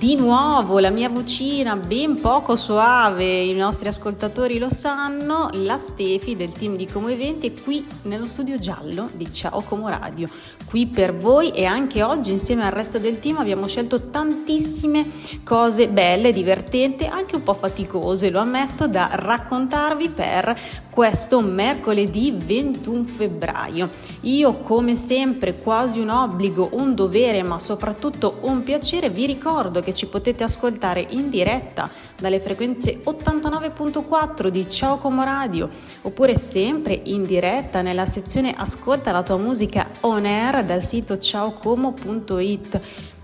[0.00, 6.36] Di nuovo la mia vocina ben poco suave, i nostri ascoltatori lo sanno, la Stefi
[6.36, 10.26] del team di Como Eventi qui nello studio giallo di Ciao Como Radio,
[10.64, 15.06] qui per voi e anche oggi insieme al resto del team abbiamo scelto tantissime
[15.44, 20.58] cose belle, divertenti, anche un po' faticose, lo ammetto, da raccontarvi per
[21.00, 23.88] questo mercoledì 21 febbraio.
[24.24, 29.94] Io come sempre quasi un obbligo, un dovere, ma soprattutto un piacere, vi ricordo che
[29.94, 31.90] ci potete ascoltare in diretta
[32.20, 35.70] dalle frequenze 89.4 di Ciao Como Radio
[36.02, 42.80] oppure sempre in diretta nella sezione Ascolta la tua musica on air dal sito ciaocomo.it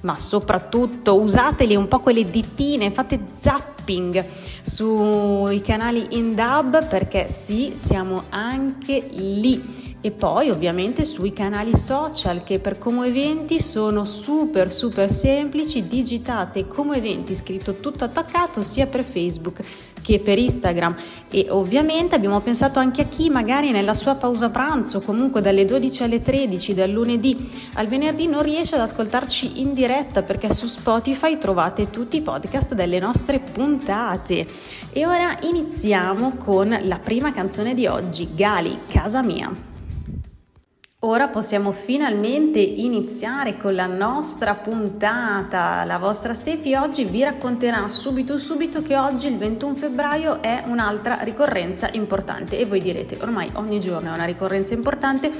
[0.06, 4.24] ma soprattutto usateli un po' quelle dittine, fate zapping
[4.62, 9.94] sui canali in dub perché sì, siamo anche lì.
[10.00, 16.68] E poi ovviamente sui canali social che per Como Eventi sono super super semplici, digitate
[16.68, 19.60] Como Eventi scritto tutto attaccato sia per Facebook
[20.06, 20.94] che per Instagram
[21.28, 26.04] e ovviamente abbiamo pensato anche a chi magari nella sua pausa pranzo, comunque dalle 12
[26.04, 31.38] alle 13, dal lunedì al venerdì non riesce ad ascoltarci in diretta perché su Spotify
[31.38, 34.46] trovate tutti i podcast delle nostre puntate.
[34.92, 39.75] E ora iniziamo con la prima canzone di oggi, Gali, Casa Mia.
[41.00, 45.84] Ora possiamo finalmente iniziare con la nostra puntata.
[45.84, 51.18] La vostra Stefi oggi vi racconterà subito subito che oggi il 21 febbraio è un'altra
[51.20, 55.30] ricorrenza importante e voi direte ormai ogni giorno è una ricorrenza importante.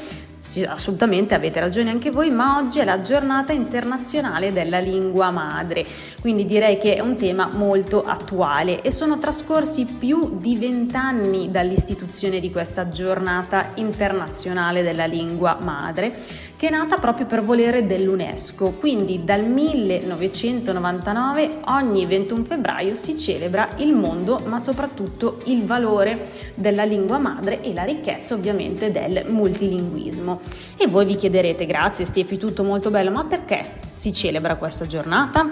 [0.47, 5.85] Sì, assolutamente avete ragione anche voi, ma oggi è la giornata internazionale della lingua madre,
[6.21, 12.39] quindi direi che è un tema molto attuale e sono trascorsi più di vent'anni dall'istituzione
[12.39, 16.15] di questa giornata internazionale della lingua madre,
[16.57, 18.75] che è nata proprio per volere dell'UNESCO.
[18.79, 26.85] Quindi dal 1999 ogni 21 febbraio si celebra il mondo, ma soprattutto il valore della
[26.85, 30.35] lingua madre e la ricchezza ovviamente del multilinguismo.
[30.77, 35.49] E voi vi chiederete, grazie Stefi, tutto molto bello, ma perché si celebra questa giornata?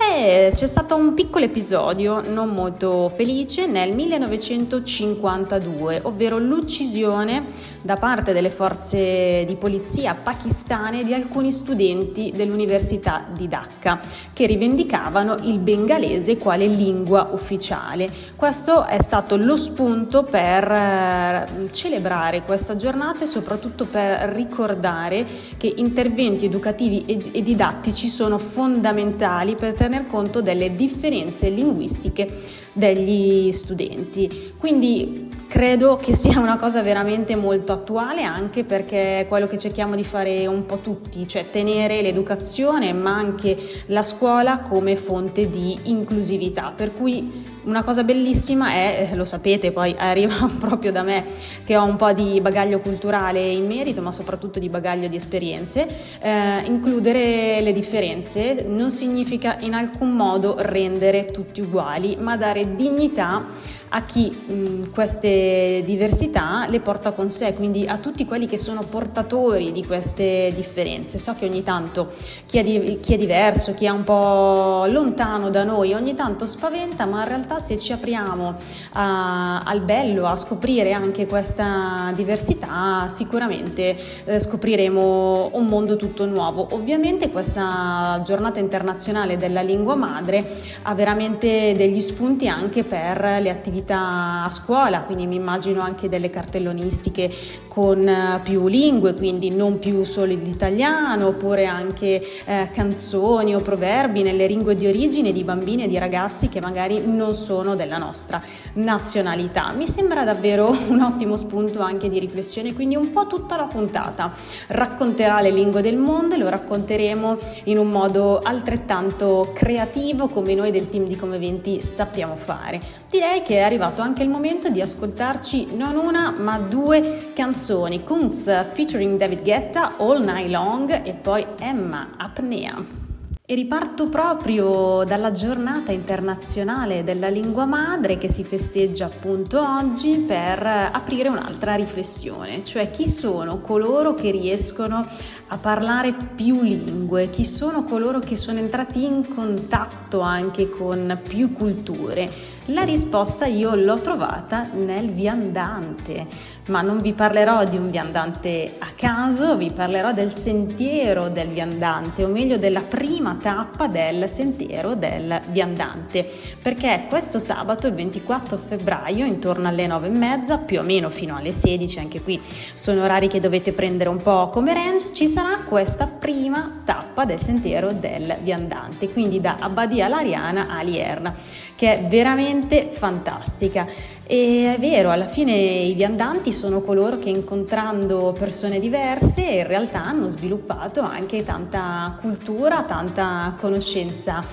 [0.00, 8.32] Eh, c'è stato un piccolo episodio non molto felice nel 1952, ovvero l'uccisione da parte
[8.32, 13.98] delle forze di polizia pakistane di alcuni studenti dell'Università di Dhaka
[14.32, 18.08] che rivendicavano il bengalese quale lingua ufficiale.
[18.36, 25.26] Questo è stato lo spunto per eh, celebrare questa giornata e soprattutto per ricordare
[25.56, 32.28] che interventi educativi e didattici sono fondamentali per tener conto delle differenze linguistiche
[32.72, 34.52] degli studenti.
[34.58, 39.96] Quindi Credo che sia una cosa veramente molto attuale anche perché è quello che cerchiamo
[39.96, 45.74] di fare un po' tutti, cioè tenere l'educazione ma anche la scuola come fonte di
[45.84, 46.74] inclusività.
[46.76, 51.24] Per cui una cosa bellissima è, eh, lo sapete, poi arriva proprio da me
[51.64, 55.88] che ho un po' di bagaglio culturale in merito, ma soprattutto di bagaglio di esperienze,
[56.20, 63.76] eh, includere le differenze non significa in alcun modo rendere tutti uguali, ma dare dignità
[63.90, 68.82] a chi mh, queste diversità le porta con sé, quindi a tutti quelli che sono
[68.82, 71.18] portatori di queste differenze.
[71.18, 72.10] So che ogni tanto
[72.46, 76.44] chi è, di, chi è diverso, chi è un po' lontano da noi, ogni tanto
[76.46, 78.56] spaventa, ma in realtà se ci apriamo
[78.92, 86.68] a, al bello, a scoprire anche questa diversità, sicuramente eh, scopriremo un mondo tutto nuovo.
[86.72, 90.44] Ovviamente questa giornata internazionale della lingua madre
[90.82, 96.08] ha veramente degli spunti anche per le attività attività a scuola, quindi mi immagino anche
[96.08, 97.30] delle cartellonistiche
[97.68, 104.22] con eh, più lingue, quindi non più solo l'italiano, oppure anche eh, canzoni o proverbi
[104.22, 108.42] nelle lingue di origine di bambini e di ragazzi che magari non sono della nostra
[108.74, 109.72] nazionalità.
[109.72, 114.32] Mi sembra davvero un ottimo spunto anche di riflessione, quindi un po' tutta la puntata
[114.68, 120.70] racconterà le lingue del mondo e lo racconteremo in un modo altrettanto creativo come noi
[120.70, 122.80] del team di Come 20 sappiamo fare.
[123.08, 128.72] Direi che è arrivato anche il momento di ascoltarci non una ma due canzoni, Kungs
[128.72, 133.07] featuring David Guetta, All Night Long e poi Emma Apnea.
[133.50, 140.66] E riparto proprio dalla giornata internazionale della lingua madre che si festeggia appunto oggi per
[140.66, 145.06] aprire un'altra riflessione, cioè chi sono coloro che riescono
[145.46, 151.50] a parlare più lingue, chi sono coloro che sono entrati in contatto anche con più
[151.50, 152.56] culture.
[152.66, 156.26] La risposta io l'ho trovata nel viandante,
[156.66, 162.24] ma non vi parlerò di un viandante a caso, vi parlerò del sentiero del viandante,
[162.24, 166.30] o meglio della prima tappa del sentiero del viandante,
[166.60, 171.36] perché questo sabato, il 24 febbraio, intorno alle 9 e mezza, più o meno fino
[171.36, 172.40] alle 16, anche qui
[172.74, 177.40] sono orari che dovete prendere un po' come range, ci sarà questa prima tappa del
[177.40, 181.34] sentiero del viandante, quindi da Abbadia Lariana a Lierna,
[181.74, 183.86] che è veramente fantastica.
[184.30, 190.04] E è vero, alla fine i viandanti sono coloro che incontrando persone diverse in realtà
[190.04, 194.44] hanno sviluppato anche tanta cultura, tanta conoscenza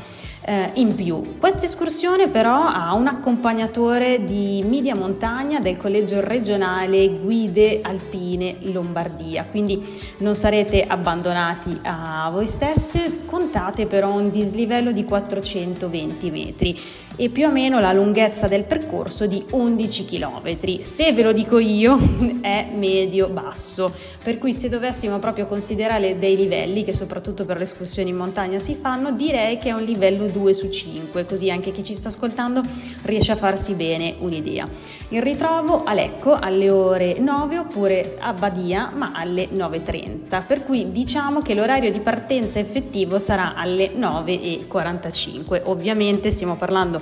[0.45, 1.37] eh, in più.
[1.39, 9.45] Questa escursione però ha un accompagnatore di media montagna del collegio regionale Guide Alpine Lombardia,
[9.49, 9.83] quindi
[10.19, 16.79] non sarete abbandonati a voi stesse, contate però un dislivello di 420 metri
[17.17, 20.79] e più o meno la lunghezza del percorso di 11 km.
[20.81, 21.97] Se ve lo dico io
[22.41, 23.93] è medio-basso,
[24.23, 28.59] per cui se dovessimo proprio considerare dei livelli che soprattutto per le escursioni in montagna
[28.59, 32.09] si fanno, direi che è un livello 2 su 5, così anche chi ci sta
[32.09, 32.61] ascoltando
[33.03, 34.67] riesce a farsi bene un'idea.
[35.09, 40.91] Il ritrovo a Lecco alle ore 9 oppure a Badia ma alle 9.30, per cui
[40.91, 45.61] diciamo che l'orario di partenza effettivo sarà alle 9.45.
[45.63, 47.01] Ovviamente stiamo parlando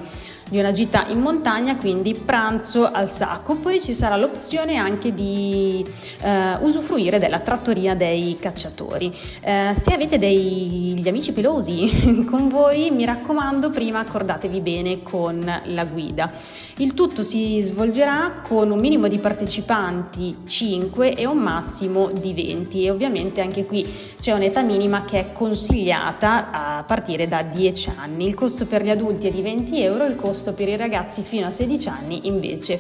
[0.54, 3.56] di una gita in montagna, quindi pranzo al sacco.
[3.56, 5.84] Poi ci sarà l'opzione anche di
[6.22, 9.12] eh, usufruire della trattoria dei cacciatori.
[9.42, 15.86] Eh, se avete degli amici pelosi con voi, mi raccomando, prima accordatevi bene con la
[15.86, 16.32] guida.
[16.78, 22.86] Il tutto si svolgerà con un minimo di partecipanti 5 e un massimo di 20
[22.86, 23.84] e ovviamente anche qui
[24.20, 28.28] c'è un'età minima che è consigliata a partire da 10 anni.
[28.28, 31.46] Il costo per gli adulti è di 20 euro, il costo per i ragazzi fino
[31.48, 32.80] a 16 anni invece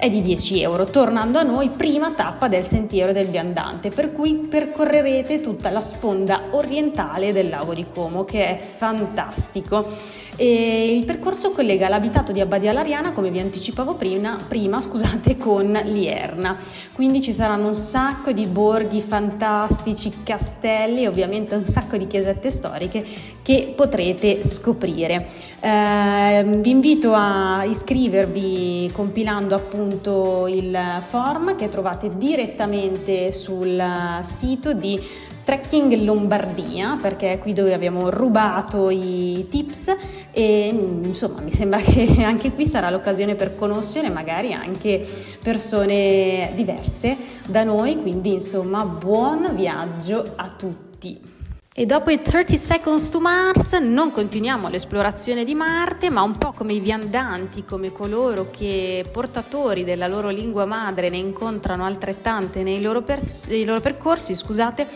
[0.00, 4.34] è di 10 euro, tornando a noi prima tappa del sentiero del viandante, per cui
[4.34, 10.18] percorrerete tutta la sponda orientale del lago di Como, che è fantastico.
[10.36, 15.78] E il percorso collega l'abitato di Abbadia Lariana, come vi anticipavo prima, prima scusate, con
[15.84, 16.56] Lierna.
[16.94, 23.04] Quindi ci saranno un sacco di borghi fantastici, castelli ovviamente un sacco di chiesette storiche
[23.42, 25.26] che potrete scoprire.
[25.60, 29.54] Eh, vi invito a iscrivervi compilando
[29.90, 30.78] appunto il
[31.08, 33.82] form che trovate direttamente sul
[34.22, 35.00] sito di
[35.42, 39.96] Trekking Lombardia, perché è qui dove abbiamo rubato i tips
[40.30, 45.04] e insomma mi sembra che anche qui sarà l'occasione per conoscere magari anche
[45.42, 47.16] persone diverse
[47.48, 51.38] da noi, quindi insomma buon viaggio a tutti.
[51.72, 56.50] E dopo i 30 Seconds to Mars non continuiamo l'esplorazione di Marte, ma un po'
[56.50, 62.82] come i viandanti, come coloro che portatori della loro lingua madre ne incontrano altrettante nei
[62.82, 64.88] loro, pers- nei loro percorsi, scusate,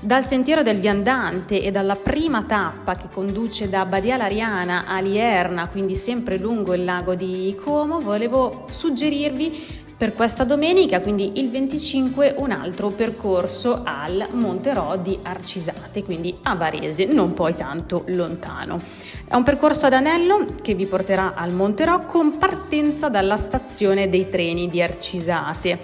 [0.00, 5.68] dal sentiero del viandante e dalla prima tappa che conduce da Badia Lariana a Lierna,
[5.68, 12.34] quindi sempre lungo il lago di Como, volevo suggerirvi per questa domenica, quindi il 25,
[12.36, 18.78] un altro percorso al Monterò di Arcisate, quindi a Varese, non poi tanto lontano.
[19.26, 24.28] È un percorso ad anello che vi porterà al Monterò con partenza dalla stazione dei
[24.28, 25.78] treni di Arcisate.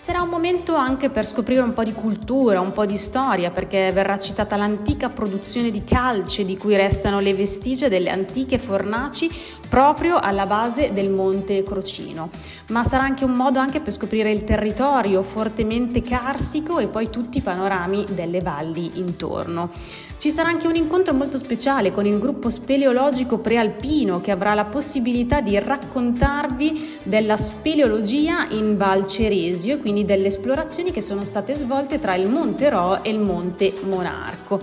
[0.00, 3.92] Sarà un momento anche per scoprire un po' di cultura, un po' di storia, perché
[3.92, 9.30] verrà citata l'antica produzione di calce di cui restano le vestigia delle antiche fornaci
[9.68, 12.30] proprio alla base del Monte Crocino.
[12.68, 17.36] Ma sarà anche un modo anche per scoprire il territorio fortemente carsico e poi tutti
[17.36, 19.68] i panorami delle valli intorno.
[20.16, 24.66] Ci sarà anche un incontro molto speciale con il gruppo speleologico prealpino che avrà la
[24.66, 31.54] possibilità di raccontarvi della speleologia in Val Ceresio e quindi delle esplorazioni che sono state
[31.54, 34.60] svolte tra il Monte Ro e il Monte Monarco.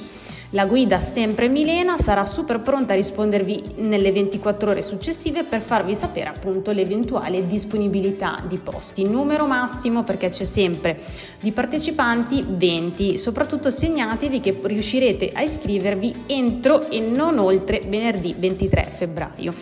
[0.54, 5.96] la guida sempre Milena sarà super pronta a rispondervi nelle 24 ore successive per farvi
[5.96, 9.02] sapere appunto l'eventuale disponibilità di posti.
[9.02, 11.00] Numero massimo perché c'è sempre
[11.40, 18.84] di partecipanti 20, soprattutto segnatevi che riuscirete a iscrivervi entro e non oltre venerdì 23
[18.84, 19.54] febbraio.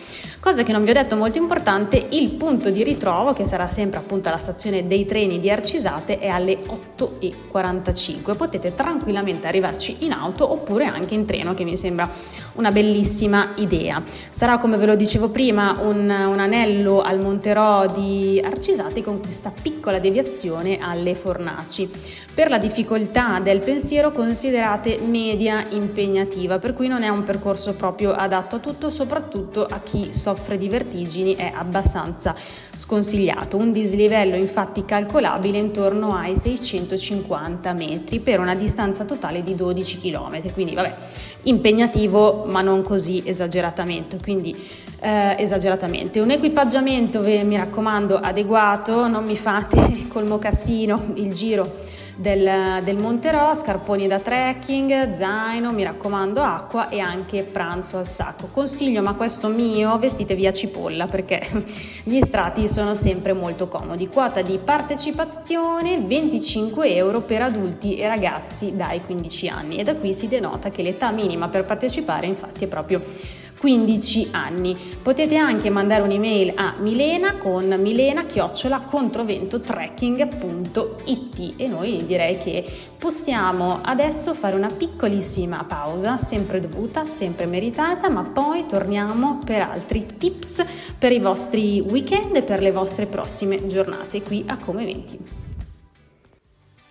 [0.43, 3.99] Cosa che non vi ho detto molto importante, il punto di ritrovo, che sarà sempre
[3.99, 6.59] appunto alla stazione dei treni di Arcisate, è alle
[6.97, 8.35] 8.45.
[8.35, 12.09] Potete tranquillamente arrivarci in auto oppure anche in treno, che mi sembra
[12.55, 14.03] una bellissima idea.
[14.31, 19.49] Sarà, come ve lo dicevo prima, un, un anello al Monterò di Arcisate con questa
[19.49, 21.89] piccola deviazione alle Fornaci.
[22.33, 28.11] Per la difficoltà del pensiero considerate media impegnativa, per cui non è un percorso proprio
[28.11, 32.35] adatto a tutto, soprattutto a chi soffre di vertigini è abbastanza
[32.73, 33.57] sconsigliato.
[33.57, 40.51] Un dislivello infatti calcolabile intorno ai 650 metri per una distanza totale di 12 km,
[40.53, 40.95] quindi vabbè,
[41.43, 44.55] impegnativo ma non così esageratamente, quindi
[44.99, 46.19] eh, esageratamente.
[46.19, 53.53] Un equipaggiamento, mi raccomando, adeguato, non mi fate col mocassino il giro del, del Monterò,
[53.53, 58.47] scarponi da trekking, zaino, mi raccomando acqua e anche pranzo al sacco.
[58.51, 61.41] Consiglio, ma questo mio, vestitevi a cipolla perché
[62.03, 64.07] gli strati sono sempre molto comodi.
[64.07, 70.13] Quota di partecipazione 25 euro per adulti e ragazzi dai 15 anni e da qui
[70.13, 74.75] si denota che l'età minima per partecipare infatti è proprio 15 anni.
[75.01, 83.79] Potete anche mandare un'email a milena con milena chiocciola controventotrekking.it e noi direi che possiamo
[83.81, 90.65] adesso fare una piccolissima pausa, sempre dovuta, sempre meritata, ma poi torniamo per altri tips
[90.99, 95.42] per i vostri weekend e per le vostre prossime giornate qui a Come 20.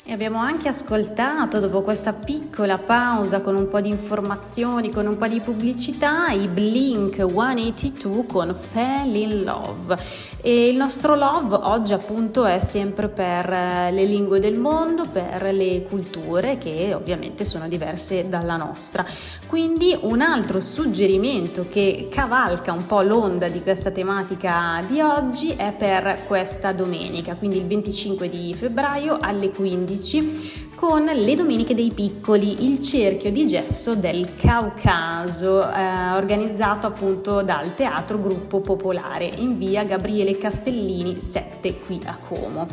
[0.04, 5.16] E abbiamo anche ascoltato, dopo questa piccola pausa con un po' di informazioni, con un
[5.16, 9.97] po' di pubblicità, i Blink 182 con Fell in Love.
[10.44, 15.54] E il nostro love oggi appunto è sempre per eh, le lingue del mondo, per
[15.54, 19.06] le culture che ovviamente sono diverse dalla nostra.
[19.47, 25.73] Quindi un altro suggerimento che cavalca un po' l'onda di questa tematica di oggi è
[25.73, 31.92] per questa domenica, quindi il 25 di febbraio alle 15 2015 con le Domeniche dei
[31.94, 39.58] Piccoli, il cerchio di gesso del Caucaso, eh, organizzato appunto dal Teatro Gruppo Popolare in
[39.58, 42.66] via Gabriele Castellini 7 qui a Como.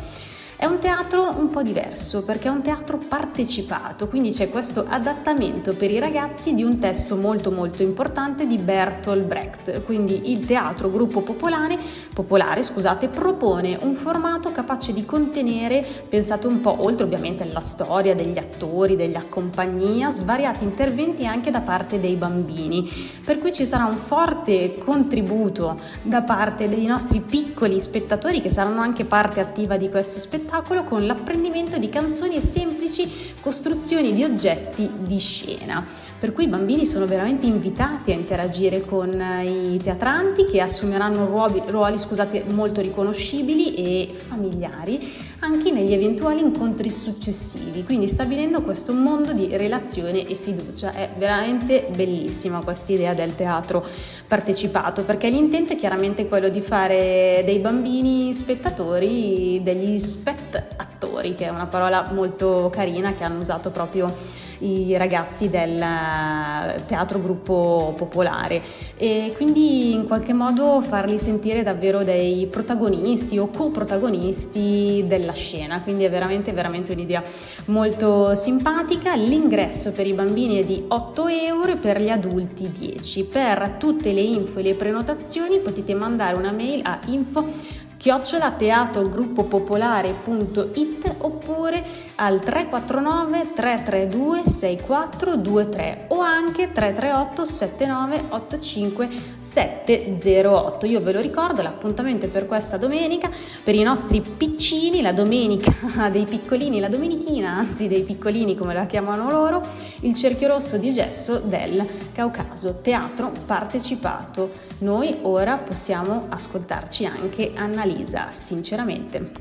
[0.60, 5.72] È un teatro un po' diverso perché è un teatro partecipato, quindi c'è questo adattamento
[5.72, 9.84] per i ragazzi di un testo molto molto importante di Bertolt Brecht.
[9.84, 11.78] Quindi il teatro gruppo popolare,
[12.12, 18.14] popolare scusate, propone un formato capace di contenere, pensate un po' oltre ovviamente alla storia
[18.14, 22.86] degli attori, della compagnia, svariati interventi anche da parte dei bambini.
[23.24, 28.82] Per cui ci sarà un forte contributo da parte dei nostri piccoli spettatori che saranno
[28.82, 33.08] anche parte attiva di questo spettacolo spettacolo con l'apprendimento di canzoni e semplici
[33.40, 35.86] costruzioni di oggetti di scena.
[36.18, 41.24] Per cui i bambini sono veramente invitati a interagire con eh, i teatranti che assumeranno
[41.24, 48.92] ruoli, ruoli scusate, molto riconoscibili e familiari anche negli eventuali incontri successivi, quindi stabilendo questo
[48.92, 50.92] mondo di relazione e fiducia.
[50.92, 53.84] È veramente bellissima questa idea del teatro
[54.26, 61.48] partecipato, perché l'intento è chiaramente quello di fare dei bambini spettatori degli spettatori, che è
[61.48, 64.14] una parola molto carina che hanno usato proprio
[64.60, 68.62] i ragazzi del eh, teatro gruppo popolare
[68.96, 76.04] e quindi in qualche modo farli sentire davvero dei protagonisti o coprotagonisti della scena, quindi
[76.04, 77.22] è veramente veramente un'idea
[77.66, 79.14] molto simpatica.
[79.14, 83.24] L'ingresso per i bambini è di 8 euro e per gli adulti 10.
[83.24, 91.16] Per tutte le info e le prenotazioni potete mandare una mail a info chiocciola teatrogruppopopolare.it
[91.18, 100.86] oppure al 349 332 6423 o anche 338 79 85 708.
[100.86, 103.30] Io ve lo ricordo, l'appuntamento è per questa domenica,
[103.62, 105.70] per i nostri piccini, la domenica
[106.08, 109.62] dei piccolini, la domenichina, anzi dei piccolini come la chiamano loro,
[110.00, 114.68] il cerchio rosso di gesso del Caucaso, teatro partecipato.
[114.78, 119.32] Noi ora possiamo ascoltarci anche Annalisa Annalisa, sinceramente.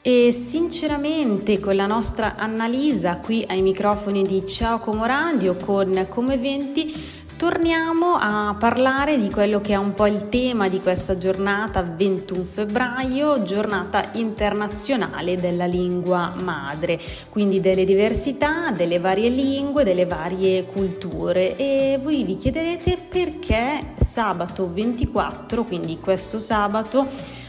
[0.00, 6.34] E sinceramente con la nostra Annalisa qui ai microfoni di Ciao Como Radio con Come
[6.34, 11.82] Eventi torniamo a parlare di quello che è un po' il tema di questa giornata
[11.82, 16.98] 21 febbraio, giornata internazionale della lingua madre,
[17.28, 24.72] quindi delle diversità, delle varie lingue, delle varie culture e voi vi chiederete perché sabato
[24.72, 27.06] 24, quindi questo sabato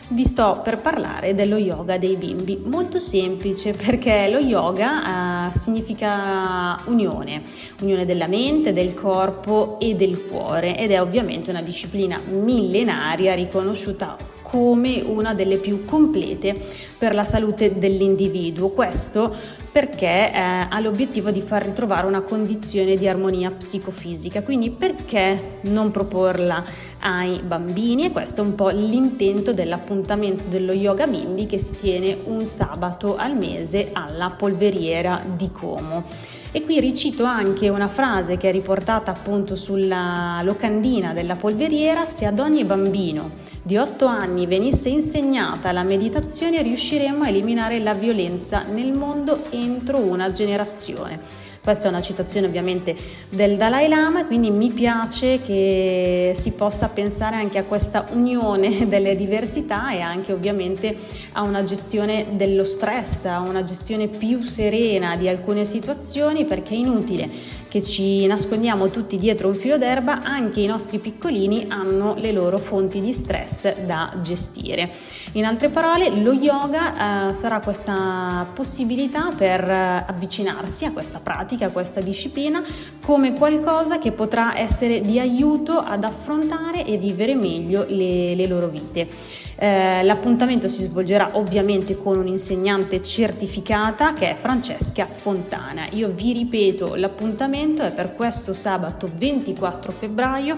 [0.10, 2.62] vi sto per parlare dello yoga dei bimbi.
[2.64, 7.44] Molto semplice perché lo yoga eh, significa unione,
[7.82, 14.39] unione della mente, del corpo e del cuore ed è ovviamente una disciplina millenaria riconosciuta
[14.50, 16.56] come una delle più complete
[16.98, 18.70] per la salute dell'individuo.
[18.70, 19.34] Questo
[19.72, 20.40] perché eh,
[20.70, 24.42] ha l'obiettivo di far ritrovare una condizione di armonia psicofisica.
[24.42, 26.64] Quindi perché non proporla
[27.02, 28.06] ai bambini?
[28.06, 33.16] E questo è un po' l'intento dell'appuntamento dello yoga bimbi che si tiene un sabato
[33.16, 36.04] al mese alla polveriera di Como.
[36.52, 42.26] E qui ricito anche una frase che è riportata appunto sulla locandina della polveriera, se
[42.26, 43.30] ad ogni bambino
[43.62, 50.00] di 8 anni venisse insegnata la meditazione riusciremmo a eliminare la violenza nel mondo entro
[50.00, 51.20] una generazione.
[51.62, 52.96] Questa è una citazione ovviamente
[53.30, 59.16] del Dalai Lama, quindi mi piace che si possa pensare anche a questa unione delle
[59.16, 60.96] diversità e anche ovviamente
[61.34, 66.78] a una gestione dello stress, a una gestione più serena di alcune situazioni perché è
[66.78, 67.30] inutile
[67.70, 72.58] che ci nascondiamo tutti dietro un filo d'erba, anche i nostri piccolini hanno le loro
[72.58, 74.92] fonti di stress da gestire.
[75.34, 81.68] In altre parole, lo yoga eh, sarà questa possibilità per eh, avvicinarsi a questa pratica,
[81.68, 82.64] a questa disciplina,
[83.06, 88.68] come qualcosa che potrà essere di aiuto ad affrontare e vivere meglio le, le loro
[88.68, 89.48] vite.
[89.62, 95.86] Eh, l'appuntamento si svolgerà ovviamente con un'insegnante certificata che è Francesca Fontana.
[95.92, 100.56] Io vi ripeto, l'appuntamento è per questo sabato 24 febbraio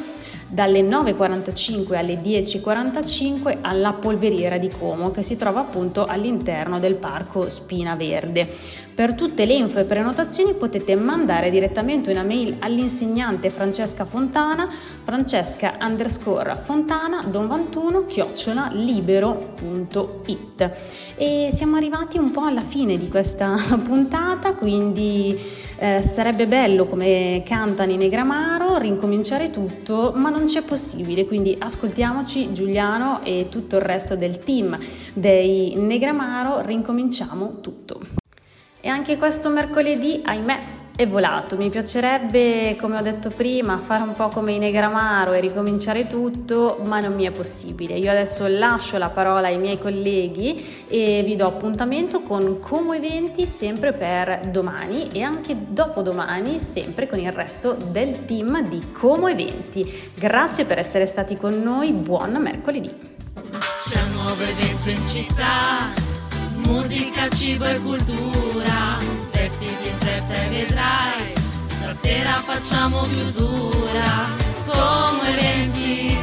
[0.48, 7.50] dalle 9.45 alle 10.45 alla polveriera di Como che si trova appunto all'interno del parco
[7.50, 8.48] Spina Verde.
[8.94, 14.70] Per tutte le info e prenotazioni potete mandare direttamente una mail all'insegnante Francesca Fontana,
[15.04, 20.72] francesca underscore fontana don 21 chiocciola libero.it.
[21.16, 25.40] E siamo arrivati un po' alla fine di questa puntata, quindi
[25.78, 32.52] eh, sarebbe bello come cantano i Negramaro rincominciare tutto, ma non c'è possibile, quindi ascoltiamoci
[32.52, 34.78] Giuliano e tutto il resto del team
[35.14, 38.21] dei Negramaro, rincominciamo tutto.
[38.84, 40.60] E anche questo mercoledì, ahimè,
[40.96, 41.56] è volato.
[41.56, 46.80] Mi piacerebbe, come ho detto prima, fare un po' come i Negramaro e ricominciare tutto,
[46.84, 47.94] ma non mi è possibile.
[47.94, 53.46] Io adesso lascio la parola ai miei colleghi e vi do appuntamento con Como Eventi
[53.46, 60.10] sempre per domani e anche dopodomani, sempre con il resto del team di Como Eventi.
[60.16, 62.90] Grazie per essere stati con noi, buon mercoledì.
[63.88, 66.10] C'è un nuovo evento in città
[66.72, 68.51] musica, cibo e cultura,
[70.22, 71.34] vestiti in fretta e vedrai,
[71.68, 76.21] stasera facciamo chiusura, come eventi